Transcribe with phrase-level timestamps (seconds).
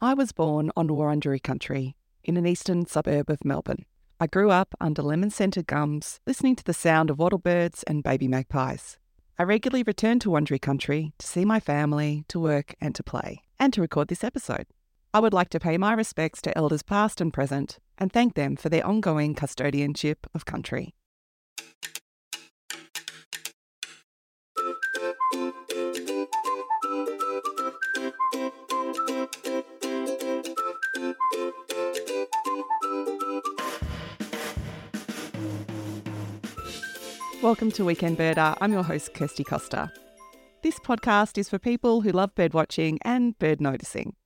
[0.00, 3.86] I was born on Wurundjeri country in an eastern suburb of Melbourne.
[4.20, 8.28] I grew up under lemon scented gums, listening to the sound of wattlebirds and baby
[8.28, 8.98] magpies.
[9.38, 13.42] I regularly return to Wurundjeri country to see my family, to work and to play,
[13.58, 14.66] and to record this episode.
[15.14, 18.56] I would like to pay my respects to elders past and present and thank them
[18.56, 20.94] for their ongoing custodianship of country.
[37.42, 38.56] Welcome to Weekend Birder.
[38.62, 39.92] I'm your host, Kirsty Costa.
[40.62, 44.16] This podcast is for people who love birdwatching and bird noticing.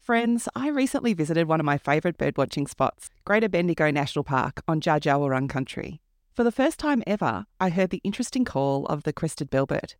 [0.00, 4.80] Friends, I recently visited one of my favourite birdwatching spots, Greater Bendigo National Park on
[4.80, 6.00] Dja country.
[6.34, 9.94] For the first time ever, I heard the interesting call of the crested bellbird.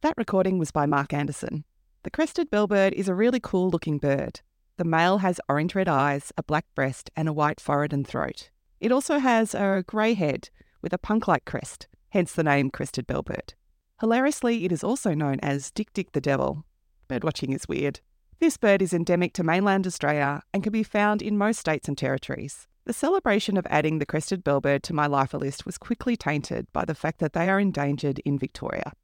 [0.00, 1.64] That recording was by Marc Anderson,
[2.04, 4.40] the crested bellbird is a really cool looking bird.
[4.76, 8.50] The male has orange red eyes, a black breast, and a white forehead and throat.
[8.80, 10.50] It also has a grey head
[10.80, 13.54] with a punk like crest, hence the name crested bellbird.
[14.00, 16.64] Hilariously, it is also known as Dick Dick the Devil.
[17.08, 18.00] Birdwatching is weird.
[18.40, 21.96] This bird is endemic to mainland Australia and can be found in most states and
[21.96, 22.66] territories.
[22.84, 26.84] The celebration of adding the crested bellbird to my lifer list was quickly tainted by
[26.84, 28.94] the fact that they are endangered in Victoria.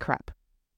[0.00, 0.32] Crap.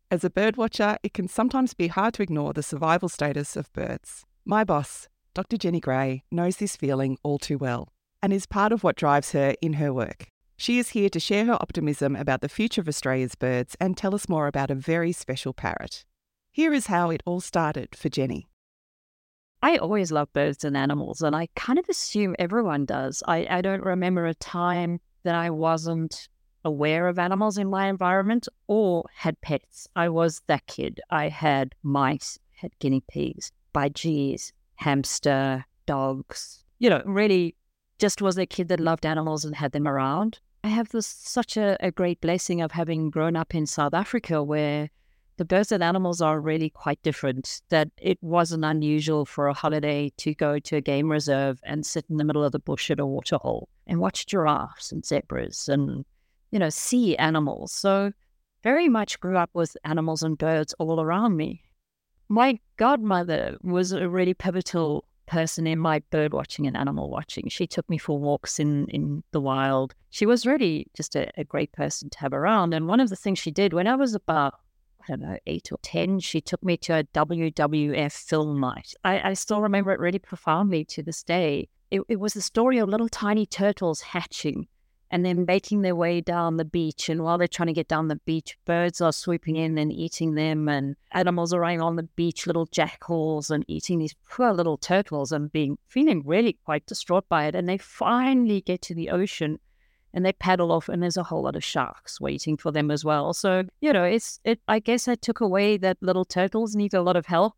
[0.09, 4.25] As a birdwatcher, it can sometimes be hard to ignore the survival status of birds.
[4.45, 5.57] My boss, Dr.
[5.57, 7.89] Jenny Gray, knows this feeling all too well
[8.23, 10.29] and is part of what drives her in her work.
[10.57, 14.15] She is here to share her optimism about the future of Australia's birds and tell
[14.15, 16.05] us more about a very special parrot.
[16.53, 18.47] Here is how it all started for Jenny.
[19.61, 23.25] I always love birds and animals, and I kind of assume everyone does.
[23.27, 26.29] I, I don't remember a time that I wasn't
[26.67, 29.87] aware of animals in my environment or had pets.
[29.95, 31.01] I was that kid.
[31.11, 36.65] I had mice, had guinea pigs, budgies, hamster, dogs.
[36.81, 37.55] You know, really
[37.99, 40.41] just was a kid that loved animals and had them around.
[40.65, 44.43] I have this such a, a great blessing of having grown up in South Africa
[44.43, 44.91] where
[45.37, 47.63] the birds and animals are really quite different.
[47.69, 52.07] That it wasn't unusual for a holiday to go to a game reserve and sit
[52.11, 56.05] in the middle of the bush at a waterhole and watch giraffes and zebras and
[56.57, 57.71] you know, see animals.
[57.71, 58.13] So
[58.63, 61.63] very much grew up with animals and birds all around me.
[62.31, 67.51] My godmother was a really pivotal person in my bird watching and animal watching.
[67.51, 69.95] She took me for walks in, in the wild.
[70.09, 72.73] She was really just a, a great person to have around.
[72.73, 74.55] And one of the things she did when I was about
[75.03, 78.95] I don't know, eight or 10, she took me to a WWF film night.
[79.05, 81.69] I, I still remember it really profoundly to this day.
[81.91, 84.69] It, it was the story of little tiny turtles hatching
[85.11, 87.09] and then making their way down the beach.
[87.09, 90.35] And while they're trying to get down the beach, birds are swooping in and eating
[90.35, 94.77] them, and animals are running on the beach, little jackals, and eating these poor little
[94.77, 97.55] turtles and being feeling really quite distraught by it.
[97.55, 99.59] And they finally get to the ocean
[100.17, 103.05] and they paddle off and there's a whole lot of sharks waiting for them as
[103.05, 103.35] well.
[103.35, 107.03] So, you know, it's it I guess I took away that little turtles need a
[107.03, 107.53] lot of help.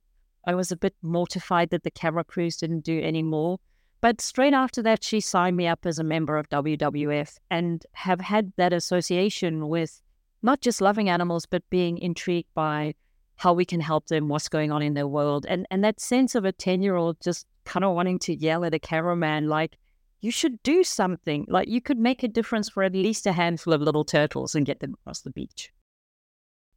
[0.45, 3.59] I was a bit mortified that the camera crews didn't do any more.
[4.01, 8.21] But straight after that, she signed me up as a member of WWF and have
[8.21, 10.01] had that association with
[10.43, 12.95] not just loving animals, but being intrigued by
[13.37, 15.47] how we can help them, what's going on in their world.
[15.49, 18.65] And, and that sense of a 10 year old just kind of wanting to yell
[18.65, 19.77] at a cameraman, like,
[20.21, 21.45] you should do something.
[21.49, 24.67] Like, you could make a difference for at least a handful of little turtles and
[24.67, 25.73] get them across the beach.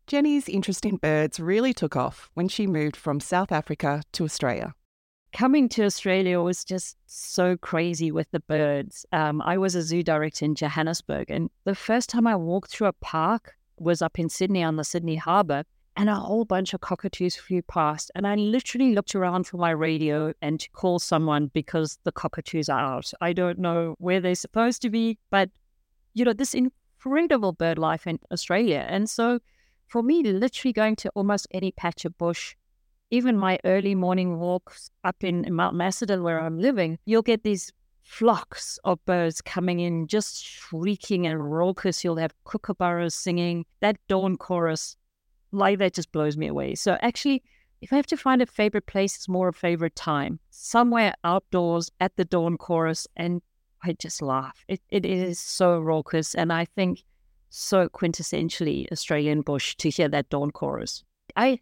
[0.08, 4.74] Jenny's interest in birds really took off when she moved from South Africa to Australia
[5.34, 9.06] coming to Australia was just so crazy with the birds.
[9.12, 12.88] Um, I was a zoo director in Johannesburg, and the first time I walked through
[12.88, 15.64] a park was up in Sydney on the Sydney Harbour,
[15.98, 18.12] and a whole bunch of cockatoos flew past.
[18.16, 22.70] And I literally looked around for my radio and to call someone because the cockatoos
[22.70, 23.12] are out.
[23.20, 25.50] I don't know where they're supposed to be, but
[26.14, 28.86] you know, this incredible bird life in Australia.
[28.88, 29.40] And so
[29.88, 32.56] for me, literally going to almost any patch of bush
[33.12, 37.72] even my early morning walks up in Mount Macedon, where I'm living, you'll get these
[38.04, 42.04] flocks of birds coming in, just shrieking and raucous.
[42.04, 43.66] You'll have kookaburras singing.
[43.82, 44.96] That dawn chorus,
[45.52, 46.76] like that, just blows me away.
[46.76, 47.44] So actually,
[47.82, 50.40] if I have to find a favorite place, it's more a favorite time.
[50.50, 53.42] Somewhere outdoors at the dawn chorus, and
[53.84, 54.64] I just laugh.
[54.68, 57.04] It, it is so raucous, and I think
[57.50, 61.04] so quintessentially Australian bush to hear that dawn chorus.
[61.36, 61.60] I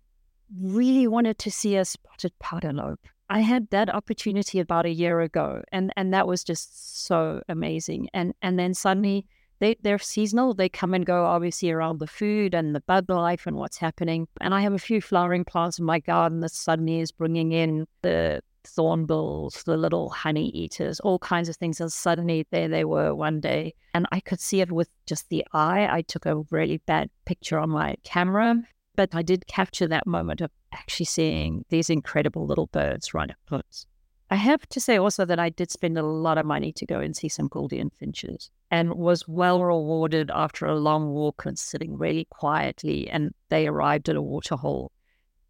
[0.57, 2.98] really wanted to see a spotted pardalote.
[3.30, 8.10] I had that opportunity about a year ago, and and that was just so amazing.
[8.13, 9.28] And and then suddenly
[9.60, 10.54] they they're seasonal.
[10.54, 14.28] They come and go, obviously around the food and the bud life and what's happening.
[14.42, 17.86] And I have a few flowering plants in my garden that suddenly is bringing in
[18.01, 21.80] the thornbills, the little honey eaters, all kinds of things.
[21.80, 25.46] And suddenly there they were one day, and I could see it with just the
[25.54, 25.88] eye.
[25.90, 28.56] I took a really bad picture on my camera,
[28.95, 33.38] but I did capture that moment of actually seeing these incredible little birds right up
[33.47, 33.86] close.
[34.31, 37.00] I have to say also that I did spend a lot of money to go
[37.00, 41.97] and see some Gouldian finches and was well rewarded after a long walk and sitting
[41.97, 43.09] really quietly.
[43.09, 44.91] And they arrived at a waterhole.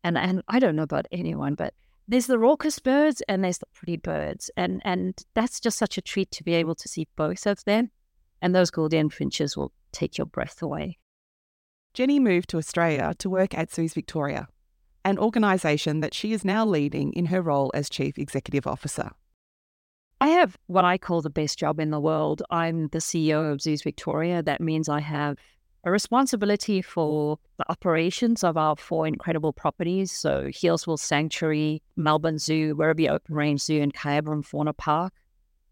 [0.06, 1.74] And, and I don't know about anyone, but
[2.08, 4.50] there's the raucous birds and there's the pretty birds.
[4.56, 7.92] And, and that's just such a treat to be able to see both of them.
[8.42, 10.98] And those Gouldian finches will take your breath away.
[12.00, 14.48] Jenny moved to Australia to work at Zoos Victoria,
[15.04, 19.12] an organisation that she is now leading in her role as Chief Executive Officer.
[20.22, 22.42] I have what I call the best job in the world.
[22.52, 24.42] I'm the CEO of Zoos Victoria.
[24.42, 25.40] That means I have
[25.84, 30.10] a responsibility for the operations of our four incredible properties.
[30.10, 35.12] So, Healesville Sanctuary, Melbourne Zoo, Werribee Open Range Zoo, and Kyabram Fauna Park.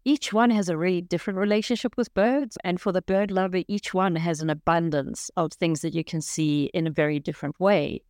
[0.08, 2.56] Each one has a really different relationship with birds.
[2.64, 6.22] And for the bird lover, each one has an abundance of things that you can
[6.22, 8.00] see in a very different way.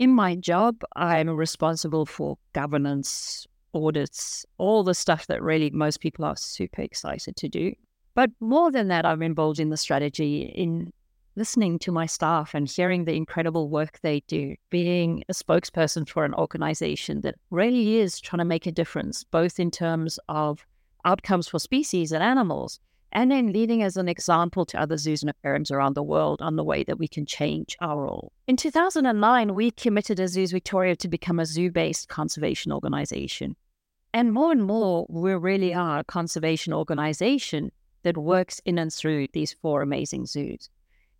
[0.00, 6.24] In my job, I'm responsible for governance, audits, all the stuff that really most people
[6.24, 7.72] are super excited to do.
[8.16, 10.92] But more than that, I'm involved in the strategy, in
[11.36, 16.24] listening to my staff and hearing the incredible work they do, being a spokesperson for
[16.24, 20.66] an organization that really is trying to make a difference, both in terms of
[21.04, 22.80] outcomes for species and animals,
[23.12, 26.56] and then leading as an example to other zoos and aquariums around the world on
[26.56, 28.32] the way that we can change our role.
[28.46, 33.56] In 2009, we committed as Zoos Victoria to become a zoo based conservation organization.
[34.12, 37.70] And more and more, we really are a conservation organization
[38.02, 40.70] that works in and through these four amazing zoos.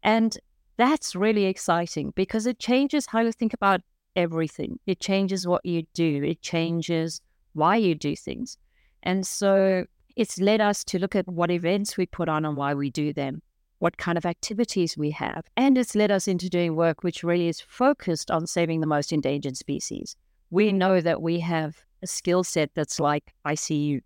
[0.02, 0.38] And
[0.76, 3.80] that's really exciting because it changes how you think about
[4.16, 4.78] everything.
[4.86, 7.20] It changes what you do, it changes
[7.52, 8.56] why you do things.
[9.02, 9.84] And so
[10.16, 13.12] it's led us to look at what events we put on and why we do
[13.12, 13.40] them,
[13.78, 15.46] what kind of activities we have.
[15.56, 19.12] And it's led us into doing work which really is focused on saving the most
[19.12, 20.16] endangered species.
[20.50, 24.00] We know that we have a skill set that's like ICU,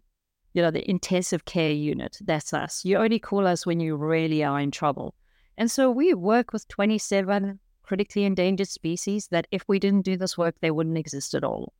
[0.54, 2.18] you know, the intensive care unit.
[2.20, 2.84] That's us.
[2.84, 5.14] You only call us when you really are in trouble.
[5.56, 10.38] And so we work with 27 critically endangered species that if we didn't do this
[10.38, 11.72] work, they wouldn't exist at all.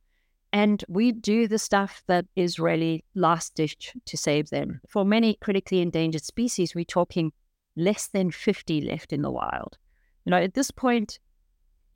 [0.53, 4.81] And we do the stuff that is really last ditch to save them.
[4.87, 7.33] For many critically endangered species, we're talking
[7.75, 9.79] less than 50 left in the wild.
[10.25, 11.17] You know, at this point,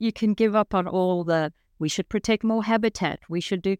[0.00, 3.20] you can give up on all the we should protect more habitat.
[3.28, 3.76] We should do,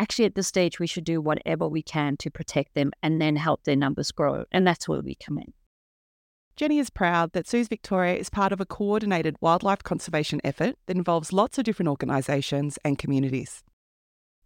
[0.00, 3.36] actually, at this stage, we should do whatever we can to protect them and then
[3.36, 4.44] help their numbers grow.
[4.50, 5.52] And that's where we come in.
[6.56, 10.96] Jenny is proud that Zoos Victoria is part of a coordinated wildlife conservation effort that
[10.96, 13.62] involves lots of different organisations and communities.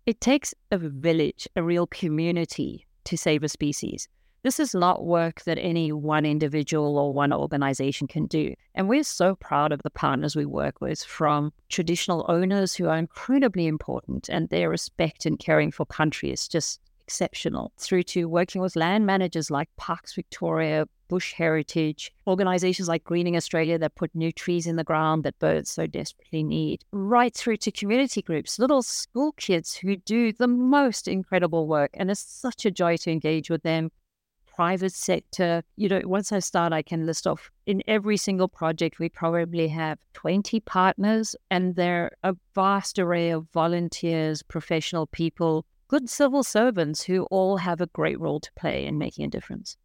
[0.06, 4.08] It takes a village, a real community to save a species.
[4.42, 8.54] This is not work that any one individual or one organization can do.
[8.74, 12.96] And we're so proud of the partners we work with, from traditional owners who are
[12.96, 18.62] incredibly important and their respect and caring for country is just exceptional, through to working
[18.62, 24.30] with land managers like Parks Victoria, Bush Heritage, organizations like Greening Australia that put new
[24.30, 28.80] trees in the ground that birds so desperately need, right through to community groups, little
[28.80, 31.90] school kids who do the most incredible work.
[31.94, 33.90] And it's such a joy to engage with them.
[34.54, 39.00] Private sector, you know, once I start, I can list off in every single project,
[39.00, 46.08] we probably have 20 partners, and they're a vast array of volunteers, professional people, good
[46.08, 49.76] civil servants who all have a great role to play in making a difference.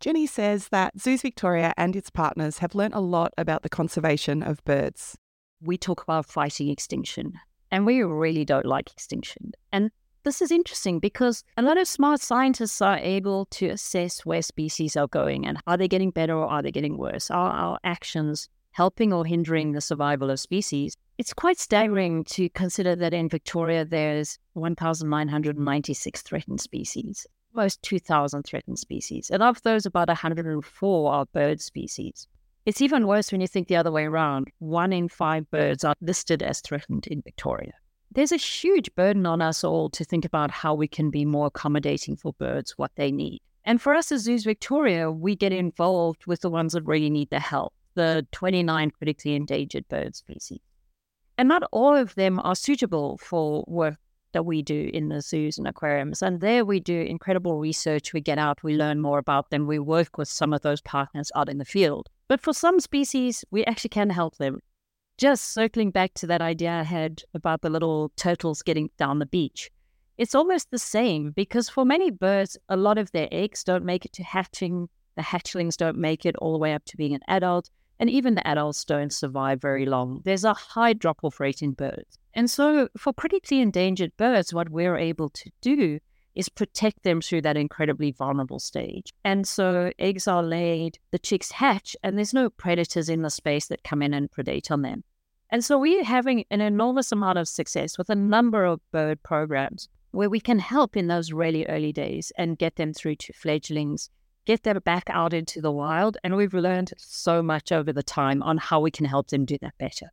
[0.00, 4.42] Jenny says that Zoos Victoria and its partners have learnt a lot about the conservation
[4.42, 5.16] of birds.
[5.62, 7.34] We talk about fighting extinction,
[7.70, 9.52] and we really don't like extinction.
[9.70, 9.92] And
[10.24, 14.96] this is interesting because a lot of smart scientists are able to assess where species
[14.96, 17.30] are going and are they getting better or are they getting worse?
[17.30, 20.94] Are our actions helping or hindering the survival of species?
[21.16, 28.78] It's quite staggering to consider that in Victoria there's 1,996 threatened species almost 2,000 threatened
[28.78, 29.30] species.
[29.30, 32.28] And of those, about 104 are bird species.
[32.66, 34.48] It's even worse when you think the other way around.
[34.58, 37.72] One in five birds are listed as threatened in Victoria.
[38.12, 41.46] There's a huge burden on us all to think about how we can be more
[41.46, 43.40] accommodating for birds, what they need.
[43.64, 47.30] And for us as Zoos Victoria, we get involved with the ones that really need
[47.30, 50.60] the help, the 29 critically endangered bird species.
[51.36, 53.96] And not all of them are suitable for work
[54.32, 56.22] that we do in the zoos and aquariums.
[56.22, 58.12] And there we do incredible research.
[58.12, 61.32] We get out, we learn more about them, we work with some of those partners
[61.34, 62.08] out in the field.
[62.28, 64.60] But for some species, we actually can help them.
[65.18, 69.26] Just circling back to that idea I had about the little turtles getting down the
[69.26, 69.70] beach.
[70.18, 74.04] It's almost the same because for many birds, a lot of their eggs don't make
[74.04, 74.88] it to hatching.
[75.16, 77.70] The hatchlings don't make it all the way up to being an adult.
[77.98, 80.20] And even the adults don't survive very long.
[80.24, 82.18] There's a high drop off rate in birds.
[82.34, 85.98] And so, for critically endangered birds, what we're able to do
[86.34, 89.14] is protect them through that incredibly vulnerable stage.
[89.24, 93.68] And so, eggs are laid, the chicks hatch, and there's no predators in the space
[93.68, 95.02] that come in and predate on them.
[95.50, 99.88] And so, we're having an enormous amount of success with a number of bird programs
[100.10, 104.10] where we can help in those really early days and get them through to fledglings
[104.46, 106.16] get them back out into the wild.
[106.24, 109.58] And we've learned so much over the time on how we can help them do
[109.60, 110.12] that better.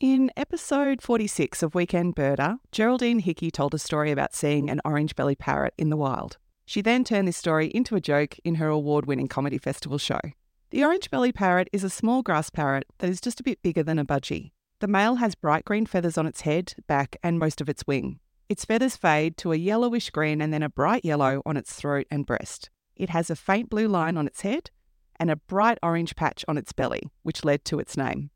[0.00, 5.14] In episode 46 of Weekend Birder, Geraldine Hickey told a story about seeing an orange
[5.14, 6.38] belly parrot in the wild.
[6.64, 10.20] She then turned this story into a joke in her award winning comedy festival show.
[10.70, 13.82] The orange belly parrot is a small grass parrot that is just a bit bigger
[13.82, 14.52] than a budgie.
[14.80, 18.18] The male has bright green feathers on its head, back, and most of its wing.
[18.48, 22.06] Its feathers fade to a yellowish green and then a bright yellow on its throat
[22.10, 22.70] and breast.
[22.96, 24.70] It has a faint blue line on its head
[25.16, 28.30] and a bright orange patch on its belly, which led to its name.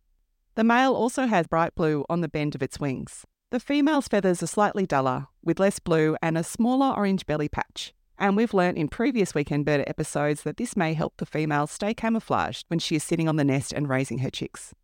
[0.55, 3.25] The male also has bright blue on the bend of its wings.
[3.51, 7.93] The female's feathers are slightly duller, with less blue and a smaller orange belly patch.
[8.19, 11.93] And we've learnt in previous Weekend Birder episodes that this may help the female stay
[11.93, 14.75] camouflaged when she is sitting on the nest and raising her chicks.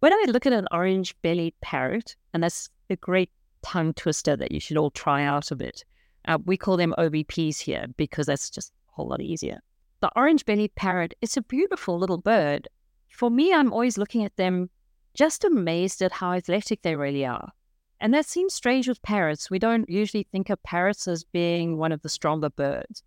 [0.00, 3.30] When I look at an orange bellied parrot, and that's a great
[3.62, 5.84] tongue twister that you should all try out a bit,
[6.26, 9.60] uh, we call them OBPs here because that's just a whole lot easier.
[10.00, 12.68] The orange bellied parrot is a beautiful little bird.
[13.08, 14.70] For me, I'm always looking at them
[15.14, 17.52] just amazed at how athletic they really are.
[18.00, 19.50] And that seems strange with parrots.
[19.50, 23.02] We don't usually think of parrots as being one of the stronger birds.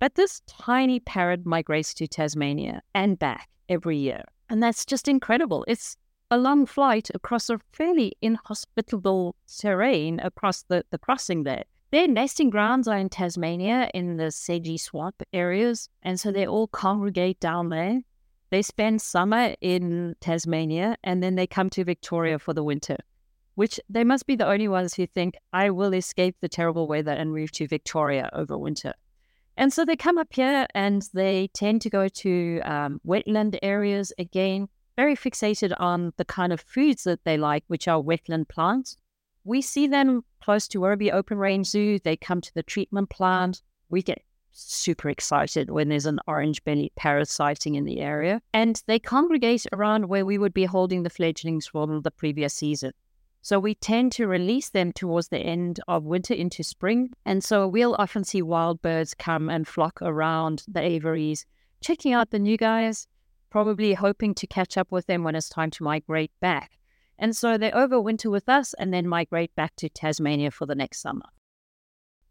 [0.00, 4.24] But this tiny parrot migrates to Tasmania and back every year.
[4.48, 5.64] And that's just incredible.
[5.68, 5.96] It's
[6.32, 11.64] a long flight across a fairly inhospitable terrain across the, the crossing there.
[11.90, 16.68] Their nesting grounds are in Tasmania in the sedgy swamp areas, and so they all
[16.68, 18.02] congregate down there.
[18.50, 22.96] They spend summer in Tasmania and then they come to Victoria for the winter,
[23.54, 27.12] which they must be the only ones who think, I will escape the terrible weather
[27.12, 28.94] and move to Victoria over winter.
[29.56, 34.12] And so they come up here and they tend to go to um, wetland areas
[34.18, 38.96] again, very fixated on the kind of foods that they like, which are wetland plants.
[39.44, 41.98] We see them close to Werribee Open Range Zoo.
[41.98, 43.62] They come to the treatment plant.
[43.88, 48.42] We get super excited when there's an orange belly parrot sighting in the area.
[48.52, 52.92] And they congregate around where we would be holding the fledglings from the previous season.
[53.42, 57.10] So we tend to release them towards the end of winter into spring.
[57.24, 61.46] And so we'll often see wild birds come and flock around the aviaries,
[61.80, 63.06] checking out the new guys,
[63.48, 66.72] probably hoping to catch up with them when it's time to migrate back.
[67.20, 71.02] And so they overwinter with us and then migrate back to Tasmania for the next
[71.02, 71.26] summer.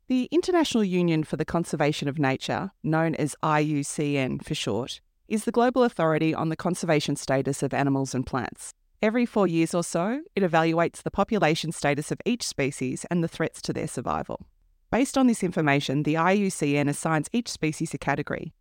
[0.08, 5.52] The International Union for the Conservation of Nature, known as IUCN for short, is the
[5.52, 8.74] global authority on the conservation status of animals and plants.
[9.04, 13.28] Every four years or so, it evaluates the population status of each species and the
[13.28, 14.48] threats to their survival.
[14.92, 18.56] Based on this information, the IUCN assigns each species a category.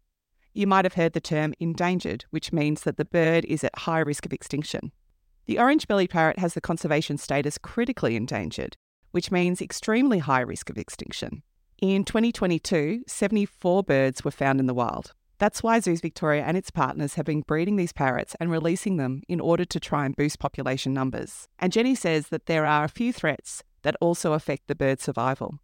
[0.52, 4.00] You might have heard the term endangered, which means that the bird is at high
[4.00, 4.92] risk of extinction.
[5.48, 8.76] The orange bellied parrot has the conservation status critically endangered,
[9.12, 11.42] which means extremely high risk of extinction.
[11.80, 15.14] In 2022, 74 birds were found in the wild.
[15.38, 19.22] That's why Zoos Victoria and its partners have been breeding these parrots and releasing them
[19.26, 21.48] in order to try and boost population numbers.
[21.58, 25.60] And Jenny says that there are a few threats that also affect the bird survival.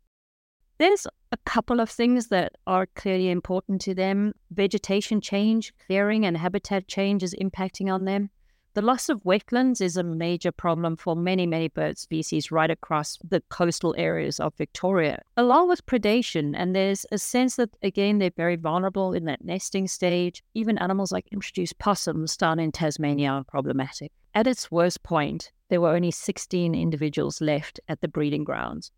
[0.78, 4.32] There's a couple of things that are clearly important to them.
[4.50, 8.30] Vegetation change, clearing, and habitat change is impacting on them.
[8.74, 13.18] The loss of wetlands is a major problem for many, many bird species right across
[13.22, 16.54] the coastal areas of Victoria, along with predation.
[16.56, 20.42] And there's a sense that, again, they're very vulnerable in that nesting stage.
[20.54, 24.10] Even animals like introduced possums down in Tasmania are problematic.
[24.34, 28.90] At its worst point, there were only 16 individuals left at the breeding grounds.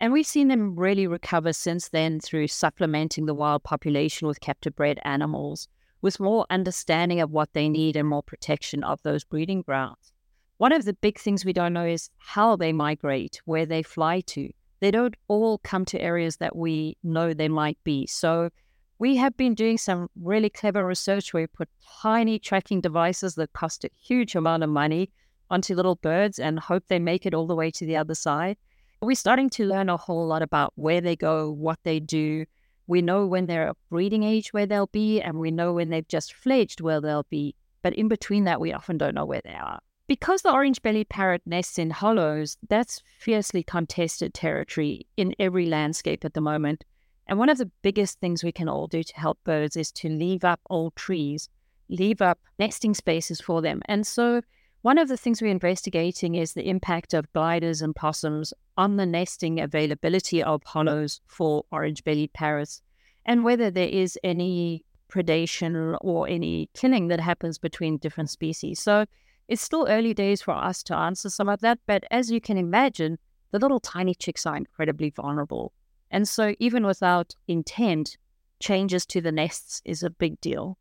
[0.00, 4.74] And we've seen them really recover since then through supplementing the wild population with captive
[4.74, 5.68] bred animals
[6.02, 10.12] with more understanding of what they need and more protection of those breeding grounds.
[10.58, 14.20] One of the big things we don't know is how they migrate, where they fly
[14.26, 14.50] to.
[14.80, 18.06] They don't all come to areas that we know they might be.
[18.06, 18.50] So
[18.98, 21.68] we have been doing some really clever research where we put
[22.02, 25.10] tiny tracking devices that cost a huge amount of money
[25.50, 28.56] onto little birds and hope they make it all the way to the other side.
[29.00, 32.44] We're starting to learn a whole lot about where they go, what they do.
[32.90, 36.08] We know when they're at breeding age where they'll be, and we know when they've
[36.08, 37.54] just fledged where they'll be.
[37.82, 39.78] But in between that, we often don't know where they are.
[40.08, 46.24] Because the orange bellied parrot nests in hollows, that's fiercely contested territory in every landscape
[46.24, 46.84] at the moment.
[47.28, 50.08] And one of the biggest things we can all do to help birds is to
[50.08, 51.48] leave up old trees,
[51.88, 53.82] leave up nesting spaces for them.
[53.84, 54.42] And so,
[54.82, 59.06] one of the things we're investigating is the impact of gliders and possums on the
[59.06, 62.80] nesting availability of hollows for orange bellied parrots
[63.26, 68.80] and whether there is any predation or any killing that happens between different species.
[68.80, 69.04] So,
[69.48, 71.80] it's still early days for us to answer some of that.
[71.84, 73.18] But as you can imagine,
[73.50, 75.72] the little tiny chicks are incredibly vulnerable.
[76.10, 78.16] And so, even without intent,
[78.60, 80.78] changes to the nests is a big deal.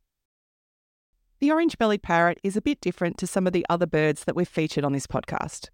[1.39, 4.35] The orange bellied parrot is a bit different to some of the other birds that
[4.35, 5.69] we've featured on this podcast.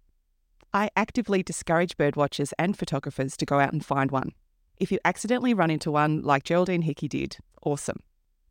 [0.72, 4.30] I actively discourage birdwatchers and photographers to go out and find one.
[4.78, 7.98] If you accidentally run into one, like Geraldine Hickey did, awesome.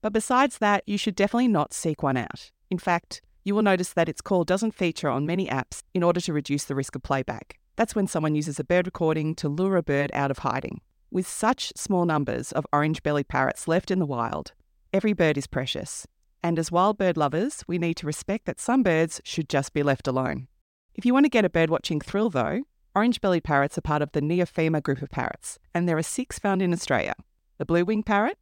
[0.01, 2.51] But besides that, you should definitely not seek one out.
[2.69, 6.19] In fact, you will notice that its call doesn't feature on many apps in order
[6.19, 7.59] to reduce the risk of playback.
[7.77, 10.81] That's when someone uses a bird recording to lure a bird out of hiding.
[11.11, 14.51] With such small numbers of orange bellied parrots left in the wild,
[14.91, 16.05] every bird is precious.
[16.43, 19.83] And as wild bird lovers, we need to respect that some birds should just be
[19.83, 20.47] left alone.
[20.93, 22.61] If you want to get a birdwatching thrill, though,
[22.95, 26.39] orange bellied parrots are part of the Neophema group of parrots, and there are six
[26.39, 27.15] found in Australia
[27.57, 28.37] the blue winged parrot,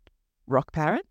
[0.47, 1.05] rock parrot,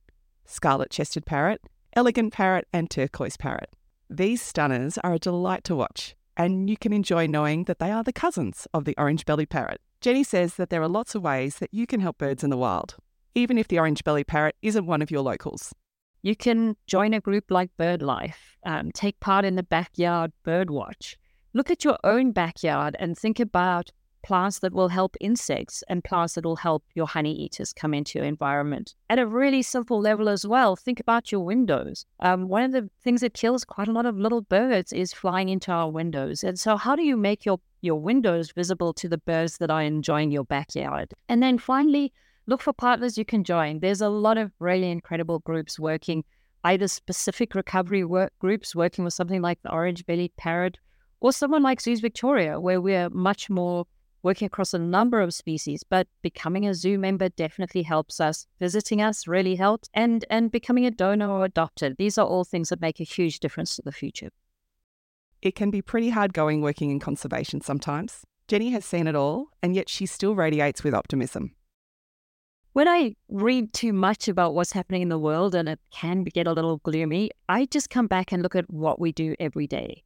[0.44, 1.62] scarlet chested parrot,
[1.94, 3.70] elegant parrot, and turquoise parrot.
[4.10, 8.04] These stunners are a delight to watch, and you can enjoy knowing that they are
[8.04, 9.80] the cousins of the orange bellied parrot.
[10.00, 12.56] Jenny says that there are lots of ways that you can help birds in the
[12.56, 12.96] wild,
[13.34, 15.72] even if the orange bellied parrot isn't one of your locals.
[16.22, 21.16] You can join a group like BirdLife, um, take part in the backyard bird watch.
[21.52, 23.90] Look at your own backyard and think about
[24.22, 28.20] plants that will help insects and plants that will help your honey eaters come into
[28.20, 28.94] your environment.
[29.10, 32.06] At a really simple level as well, think about your windows.
[32.20, 35.48] Um, one of the things that kills quite a lot of little birds is flying
[35.48, 36.44] into our windows.
[36.44, 39.82] And so, how do you make your, your windows visible to the birds that are
[39.82, 41.14] enjoying your backyard?
[41.28, 42.12] And then finally,
[42.46, 43.80] look for partners you can join.
[43.80, 46.24] There's a lot of really incredible groups working,
[46.64, 50.78] either specific recovery work groups working with something like the orange bellied parrot
[51.20, 53.86] or someone like Zoos Victoria, where we're much more
[54.22, 58.46] working across a number of species, but becoming a zoo member definitely helps us.
[58.60, 61.96] Visiting us really helps, and and becoming a donor or adopter.
[61.96, 64.30] These are all things that make a huge difference to the future.
[65.40, 68.22] It can be pretty hard going working in conservation sometimes.
[68.46, 71.54] Jenny has seen it all, and yet she still radiates with optimism.
[72.74, 76.46] When I read too much about what's happening in the world and it can get
[76.46, 80.02] a little gloomy, I just come back and look at what we do every day.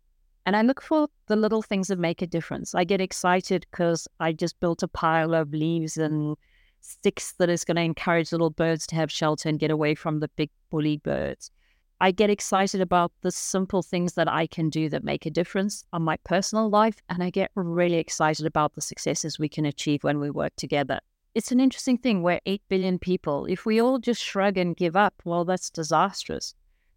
[0.47, 2.75] And I look for the little things that make a difference.
[2.75, 6.37] I get excited because I just built a pile of leaves and
[6.81, 10.19] sticks that is going to encourage little birds to have shelter and get away from
[10.19, 11.53] the big bully birds.
[12.01, 15.85] I get excited about the simple things that I can do that make a difference
[15.93, 17.01] on my personal life.
[17.11, 20.99] And I get really excited about the successes we can achieve when we work together.
[21.37, 22.23] It's an interesting thing.
[22.23, 23.45] We're 8 billion people.
[23.45, 26.55] If we all just shrug and give up, well, that's disastrous.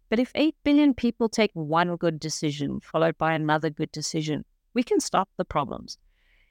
[0.08, 4.82] But if 8 billion people take one good decision followed by another good decision, we
[4.82, 5.98] can stop the problems.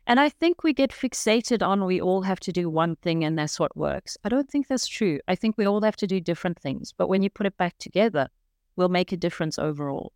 [0.06, 3.40] And I think we get fixated on we all have to do one thing and
[3.40, 4.20] that's what works.
[4.24, 5.20] I don't think that's true.
[5.28, 6.94] I think we all have to do different things.
[6.96, 8.28] But when you put it back together,
[8.76, 10.14] we'll make a difference overall.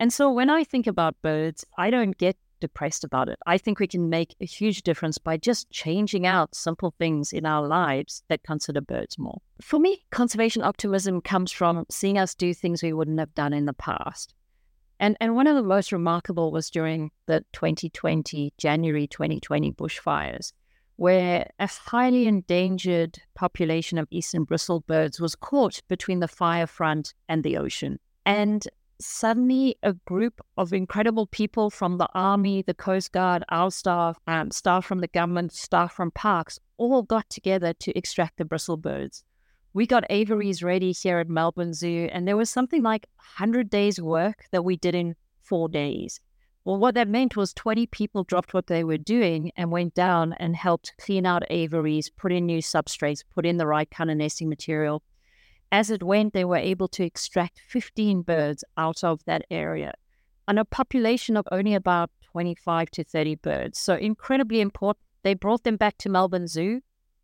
[0.00, 3.38] And so when I think about birds, I don't get depressed about it.
[3.46, 7.46] I think we can make a huge difference by just changing out simple things in
[7.46, 9.40] our lives that consider birds more.
[9.60, 13.66] For me, conservation optimism comes from seeing us do things we wouldn't have done in
[13.66, 14.34] the past.
[15.00, 20.52] And, and one of the most remarkable was during the 2020, January 2020 bushfires,
[20.96, 27.42] where a highly endangered population of eastern bristlebirds was caught between the fire front and
[27.42, 27.98] the ocean.
[28.24, 28.66] And
[29.00, 34.50] suddenly a group of incredible people from the army, the Coast Guard, our staff, um,
[34.50, 39.22] staff from the government, staff from parks, all got together to extract the bristlebirds.
[39.72, 44.00] We got aviaries ready here at Melbourne Zoo, and there was something like 100 days'
[44.00, 46.20] work that we did in four days.
[46.64, 50.32] Well, what that meant was 20 people dropped what they were doing and went down
[50.34, 54.16] and helped clean out aviaries, put in new substrates, put in the right kind of
[54.16, 55.02] nesting material,
[55.74, 59.92] as it went, they were able to extract 15 birds out of that area
[60.46, 63.80] on a population of only about 25 to 30 birds.
[63.80, 65.02] So, incredibly important.
[65.24, 66.80] They brought them back to Melbourne Zoo.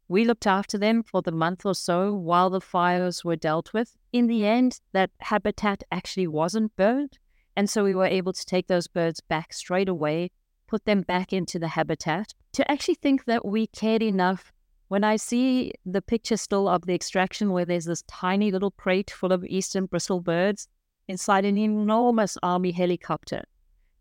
[0.09, 3.97] We looked after them for the month or so while the fires were dealt with.
[4.13, 7.21] In the end, that habitat actually wasn't burned.
[7.55, 10.33] And so we were able to take those birds back straight away,
[10.67, 14.53] put them back into the habitat, to actually think that we cared enough.
[14.91, 19.09] When I see the picture still of the extraction where there's this tiny little crate
[19.09, 20.67] full of eastern bristle birds
[21.07, 23.45] inside an enormous army helicopter,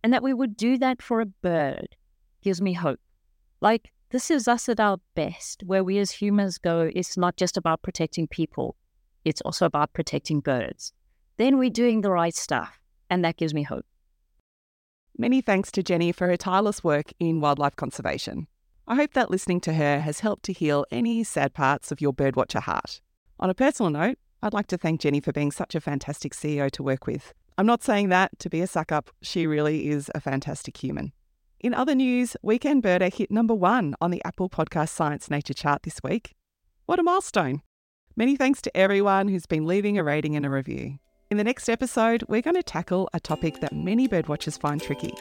[0.04, 1.96] and that we would do that for a bird
[2.42, 3.00] gives me hope.
[3.62, 7.56] Like, this is us at our best, where we as humans go, it's not just
[7.56, 8.76] about protecting people,
[9.24, 10.92] it's also about protecting birds.
[11.38, 12.80] Then we're doing the right stuff,
[13.12, 13.86] and that gives me hope.
[15.20, 18.48] Many thanks to Jenny for her tireless work in wildlife conservation.
[18.92, 22.12] I hope that listening to her has helped to heal any sad parts of your
[22.12, 23.02] birdwatcher heart.
[23.40, 26.72] On a personal note, I'd like to thank Jenny for being such a fantastic CEO
[26.72, 27.32] to work with.
[27.60, 31.14] I'm not saying that to be a suck up, she really is a fantastic human.
[31.60, 35.84] In other news, Weekend Birder hit number one on the Apple Podcast Science Nature chart
[35.84, 36.34] this week.
[36.88, 37.62] What a milestone!
[38.16, 40.98] Many thanks to everyone who's been leaving a rating and a review.
[41.30, 45.14] In the next episode, we're going to tackle a topic that many birdwatchers find tricky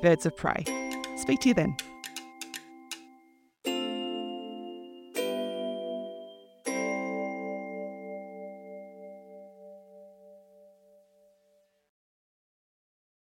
[0.00, 0.62] birds of prey.
[1.16, 1.76] Speak to you then.